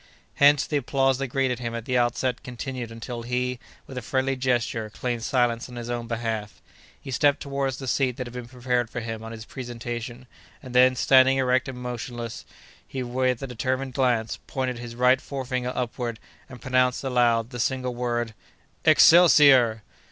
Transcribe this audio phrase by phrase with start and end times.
[0.37, 4.35] Hence, the applause that greeted him at the outset continued until he, with a friendly
[4.35, 6.59] gesture, claimed silence on his own behalf.
[6.99, 10.25] He stepped toward the seat that had been prepared for him on his presentation,
[10.63, 12.45] and then, standing erect and motionless,
[12.87, 16.17] he, with a determined glance, pointed his right forefinger upward,
[16.49, 18.33] and pronounced aloud the single word—
[18.83, 19.83] "Excelsior!"